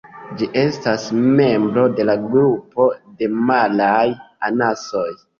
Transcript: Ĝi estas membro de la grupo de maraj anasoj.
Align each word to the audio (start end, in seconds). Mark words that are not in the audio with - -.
Ĝi 0.37 0.45
estas 0.59 1.03
membro 1.41 1.83
de 1.99 2.05
la 2.09 2.15
grupo 2.23 2.87
de 3.19 3.29
maraj 3.51 4.01
anasoj. 4.49 5.05